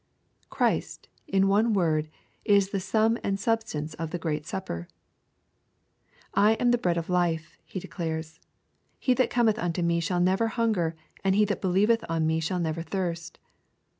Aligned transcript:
Christ, 0.49 1.09
in 1.27 1.47
one 1.47 1.73
word, 1.73 2.09
is 2.43 2.71
the 2.71 2.79
sum 2.79 3.19
and 3.23 3.39
substance 3.39 3.93
of 3.93 4.09
the" 4.09 4.17
great 4.27 4.47
supper."" 4.47 4.87
I 6.47 6.53
am 6.53 6.71
the 6.71 6.79
bread 6.79 6.97
of 6.97 7.07
life," 7.07 7.59
He 7.63 7.79
declares, 7.79 8.39
—"he 8.99 9.13
that 9.13 9.29
cometh 9.29 9.59
unto 9.59 9.83
me 9.83 9.99
shall 9.99 10.19
never 10.19 10.47
hunger, 10.47 10.95
and 11.23 11.35
he 11.35 11.45
that 11.45 11.61
believeth 11.61 12.03
on 12.09 12.25
me 12.25 12.39
shall 12.39 12.57
never 12.59 12.81
thirst." 12.81 13.37